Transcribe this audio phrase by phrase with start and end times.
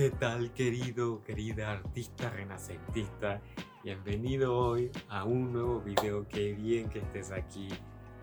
[0.00, 3.42] ¿Qué tal querido, querida artista renacentista?
[3.84, 6.26] Bienvenido hoy a un nuevo video.
[6.26, 7.68] Qué bien que estés aquí.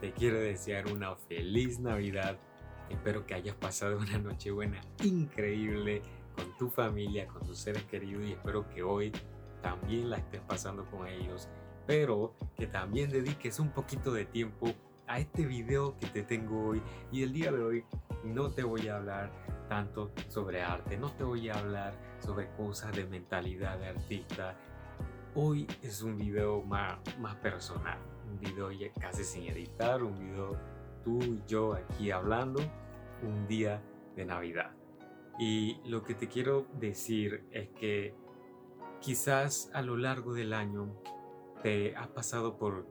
[0.01, 2.39] Te quiero desear una feliz Navidad.
[2.89, 6.01] Espero que hayas pasado una noche buena increíble
[6.35, 9.11] con tu familia, con tus seres queridos y espero que hoy
[9.61, 11.47] también la estés pasando con ellos.
[11.85, 14.73] Pero que también dediques un poquito de tiempo
[15.05, 16.81] a este video que te tengo hoy.
[17.11, 17.85] Y el día de hoy
[18.23, 19.31] no te voy a hablar
[19.67, 24.55] tanto sobre arte, no te voy a hablar sobre cosas de mentalidad de artista.
[25.35, 27.99] Hoy es un video más, más personal,
[28.31, 28.69] un video
[28.99, 30.57] casi sin editar, un video
[31.03, 32.59] tú y yo aquí hablando,
[33.21, 33.81] un día
[34.15, 34.71] de Navidad.
[35.39, 38.15] Y lo que te quiero decir es que
[38.99, 40.95] quizás a lo largo del año
[41.61, 42.87] te has pasado por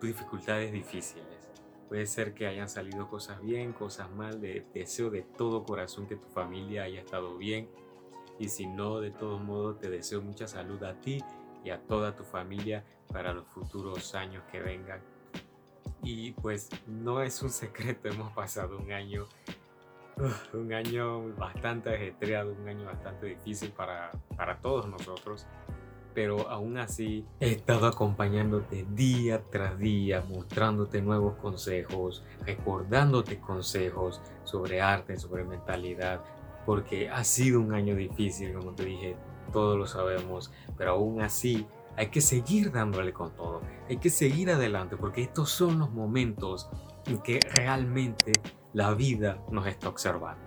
[0.00, 1.51] dificultades difíciles
[1.92, 4.40] Puede ser que hayan salido cosas bien, cosas mal.
[4.40, 7.68] De, deseo de todo corazón que tu familia haya estado bien.
[8.38, 11.22] Y si no, de todos modos, te deseo mucha salud a ti
[11.62, 15.02] y a toda tu familia para los futuros años que vengan.
[16.02, 19.26] Y pues no es un secreto, hemos pasado un año,
[20.54, 25.46] un año bastante ajetreado, un año bastante difícil para, para todos nosotros
[26.14, 34.80] pero aún así he estado acompañándote día tras día, mostrándote nuevos consejos, recordándote consejos sobre
[34.80, 36.22] arte, sobre mentalidad,
[36.66, 39.16] porque ha sido un año difícil, como te dije,
[39.52, 44.50] todos lo sabemos, pero aún así hay que seguir dándole con todo, hay que seguir
[44.50, 46.70] adelante, porque estos son los momentos
[47.06, 48.32] en que realmente
[48.72, 50.42] la vida nos está observando.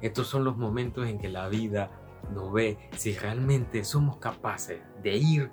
[0.00, 1.90] Estos son los momentos en que la vida
[2.32, 5.50] no ve si realmente somos capaces de ir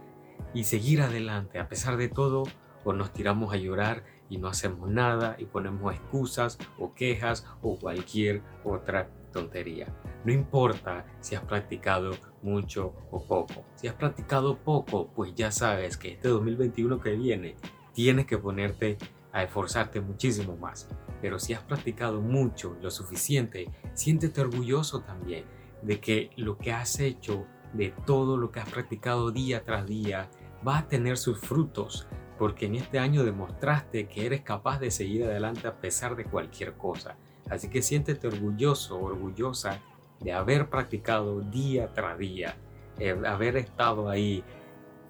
[0.54, 2.44] y seguir adelante a pesar de todo
[2.84, 7.78] o nos tiramos a llorar y no hacemos nada y ponemos excusas o quejas o
[7.78, 9.94] cualquier otra tontería.
[10.24, 13.66] No importa si has practicado mucho o poco.
[13.76, 17.56] Si has practicado poco, pues ya sabes que este 2021 que viene
[17.94, 18.98] tienes que ponerte
[19.32, 20.88] a esforzarte muchísimo más.
[21.22, 25.46] Pero si has practicado mucho, lo suficiente, siéntete orgulloso también
[25.86, 30.30] de que lo que has hecho, de todo lo que has practicado día tras día,
[30.68, 32.08] va a tener sus frutos,
[32.40, 36.74] porque en este año demostraste que eres capaz de seguir adelante a pesar de cualquier
[36.74, 37.18] cosa.
[37.50, 39.80] Así que siéntete orgulloso, orgullosa
[40.20, 42.58] de haber practicado día tras día,
[42.98, 44.44] eh, haber estado ahí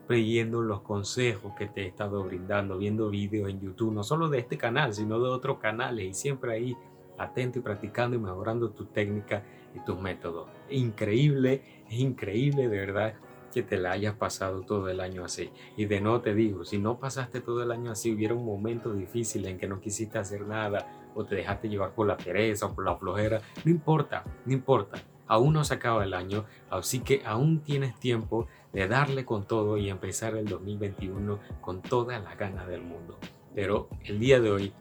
[0.09, 4.40] leyendo los consejos que te he estado brindando, viendo vídeos en YouTube, no solo de
[4.40, 6.78] este canal, sino de otros canales y siempre ahí
[7.18, 9.44] atento y practicando y mejorando tu técnica
[9.74, 10.50] y tus métodos.
[10.70, 13.16] Increíble, es increíble de verdad
[13.53, 15.50] que te la hayas pasado todo el año así.
[15.78, 18.94] Y de no te digo, si no pasaste todo el año así, hubiera un momento
[18.94, 22.76] difícil en que no quisiste hacer nada o te dejaste llevar por la pereza o
[22.76, 25.02] por la flojera, no importa, no importa.
[25.28, 29.78] Aún no se acaba el año, así que aún tienes tiempo de darle con todo
[29.78, 33.18] y empezar el 2021 con todas las ganas del mundo.
[33.56, 34.74] Pero el día de hoy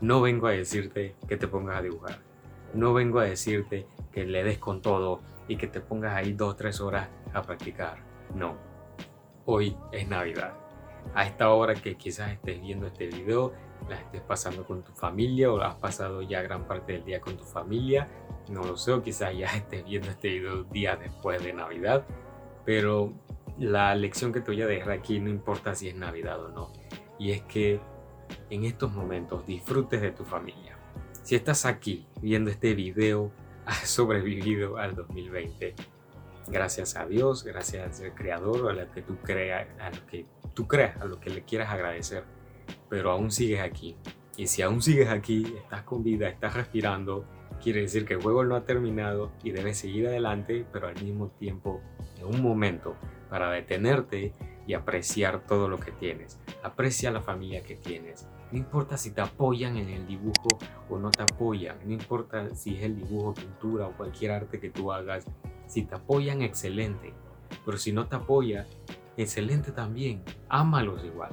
[0.00, 2.18] no vengo a decirte que te pongas a dibujar.
[2.74, 6.52] No vengo a decirte que le des con todo y que te pongas ahí dos
[6.52, 7.98] o tres horas a practicar.
[8.34, 8.56] No.
[9.46, 10.54] Hoy es Navidad.
[11.14, 13.54] A esta hora que quizás estés viendo este video,
[13.88, 17.36] la estés pasando con tu familia o has pasado ya gran parte del día con
[17.36, 18.08] tu familia.
[18.50, 22.06] No lo sé, o quizás ya estés viendo este video días después de Navidad.
[22.64, 23.14] Pero
[23.58, 26.72] la lección que te voy a dejar aquí no importa si es Navidad o no.
[27.18, 27.80] Y es que
[28.50, 30.76] en estos momentos disfrutes de tu familia.
[31.22, 33.30] Si estás aquí viendo este video,
[33.66, 35.74] has sobrevivido al 2020.
[36.48, 40.66] Gracias a Dios, gracias al Creador a lo que tú creas, a lo que tú
[40.66, 42.24] creas, a lo que le quieras agradecer.
[42.88, 43.96] Pero aún sigues aquí.
[44.36, 47.26] Y si aún sigues aquí, estás con vida, estás respirando,
[47.62, 51.28] quiere decir que el juego no ha terminado y debes seguir adelante, pero al mismo
[51.28, 51.82] tiempo,
[52.16, 52.96] en un momento,
[53.28, 54.32] para detenerte
[54.68, 56.38] y apreciar todo lo que tienes.
[56.62, 58.28] Aprecia la familia que tienes.
[58.52, 60.46] No importa si te apoyan en el dibujo
[60.90, 61.78] o no te apoyan.
[61.86, 65.24] No importa si es el dibujo, pintura o cualquier arte que tú hagas.
[65.66, 67.14] Si te apoyan, excelente.
[67.64, 68.66] Pero si no te apoya,
[69.16, 70.22] excelente también.
[70.50, 71.30] Ámalos igual.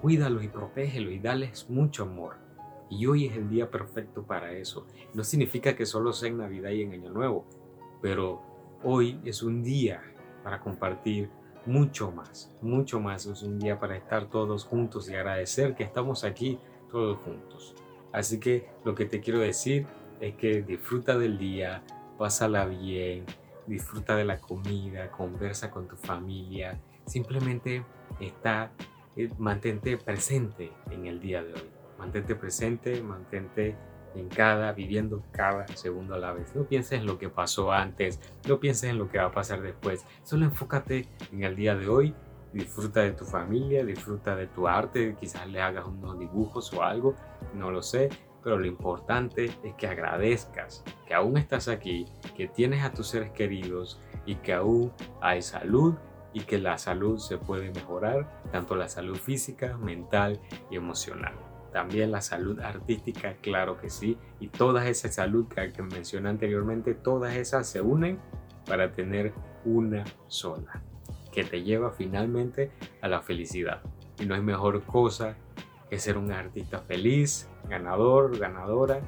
[0.00, 2.36] Cuídalos y protégelos y dales mucho amor.
[2.88, 4.86] Y hoy es el día perfecto para eso.
[5.12, 7.46] No significa que solo sea en Navidad y en Año Nuevo,
[8.00, 8.42] pero
[8.84, 10.04] hoy es un día
[10.44, 11.28] para compartir
[11.66, 13.26] mucho más, mucho más.
[13.26, 16.58] Es un día para estar todos juntos y agradecer que estamos aquí
[16.90, 17.74] todos juntos.
[18.12, 19.86] Así que lo que te quiero decir
[20.20, 21.82] es que disfruta del día,
[22.18, 23.24] pásala bien,
[23.66, 27.84] disfruta de la comida, conversa con tu familia, simplemente
[28.20, 28.70] está,
[29.16, 31.70] eh, mantente presente en el día de hoy.
[31.98, 33.76] Mantente presente, mantente
[34.16, 36.54] en cada, viviendo cada segundo a la vez.
[36.54, 39.62] No pienses en lo que pasó antes, no pienses en lo que va a pasar
[39.62, 40.04] después.
[40.22, 42.14] Solo enfócate en el día de hoy.
[42.52, 47.14] Disfruta de tu familia, disfruta de tu arte, quizás le hagas unos dibujos o algo,
[47.54, 48.08] no lo sé,
[48.42, 53.32] pero lo importante es que agradezcas que aún estás aquí, que tienes a tus seres
[53.32, 55.96] queridos y que aún hay salud
[56.32, 60.40] y que la salud se puede mejorar, tanto la salud física, mental
[60.70, 61.34] y emocional.
[61.76, 66.94] También la salud artística, claro que sí, y toda esa salud que, que mencioné anteriormente,
[66.94, 68.18] todas esas se unen
[68.64, 69.34] para tener
[69.66, 70.80] una sola,
[71.34, 72.70] que te lleva finalmente
[73.02, 73.82] a la felicidad.
[74.18, 75.36] Y no hay mejor cosa
[75.90, 79.02] que ser un artista feliz, ganador, ganadora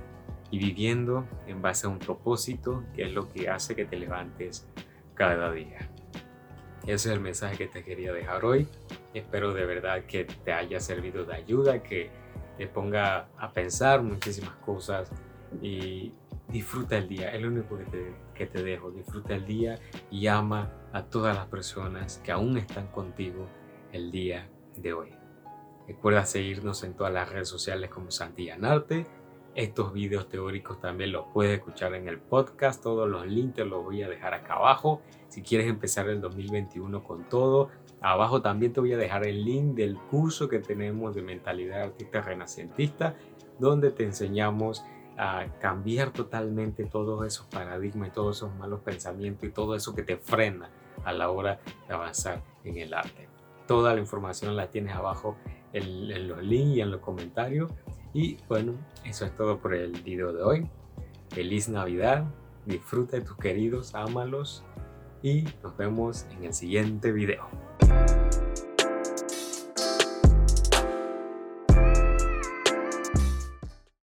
[0.51, 4.69] y viviendo en base a un propósito que es lo que hace que te levantes
[5.15, 5.89] cada día.
[6.83, 8.69] Ese es el mensaje que te quería dejar hoy.
[9.13, 12.11] Espero de verdad que te haya servido de ayuda, que
[12.59, 15.11] te ponga a pensar muchísimas cosas
[15.63, 16.13] y
[16.49, 17.33] disfruta el día.
[17.33, 18.91] Es lo único que te, que te dejo.
[18.91, 19.79] Disfruta el día
[20.11, 23.47] y ama a todas las personas que aún están contigo
[23.93, 25.15] el día de hoy.
[25.87, 29.07] Recuerda seguirnos en todas las redes sociales como Santillanarte.
[29.55, 32.83] Estos videos teóricos también los puedes escuchar en el podcast.
[32.83, 35.03] Todos los links los voy a dejar acá abajo.
[35.29, 39.75] Si quieres empezar el 2021 con todo, abajo también te voy a dejar el link
[39.75, 43.17] del curso que tenemos de mentalidad artista renacentista,
[43.59, 44.85] donde te enseñamos
[45.19, 50.17] a cambiar totalmente todos esos paradigmas todos esos malos pensamientos y todo eso que te
[50.17, 50.71] frena
[51.05, 51.59] a la hora
[51.89, 53.29] de avanzar en el arte.
[53.67, 55.37] Toda la información la tienes abajo
[55.73, 57.71] en, en los links y en los comentarios.
[58.19, 58.73] Y bueno,
[59.05, 60.69] eso es todo por el video de hoy.
[61.31, 62.25] Feliz Navidad,
[62.67, 64.65] disfruta de tus queridos, ámalos
[65.23, 67.47] y nos vemos en el siguiente video.